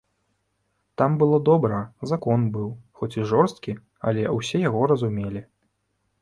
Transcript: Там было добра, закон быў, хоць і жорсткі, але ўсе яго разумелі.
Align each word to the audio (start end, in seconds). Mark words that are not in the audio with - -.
Там 1.01 1.11
было 1.23 1.37
добра, 1.49 1.81
закон 2.11 2.47
быў, 2.55 2.69
хоць 3.01 3.11
і 3.21 3.27
жорсткі, 3.33 3.77
але 4.11 4.21
ўсе 4.39 4.57
яго 4.65 4.81
разумелі. 4.95 5.45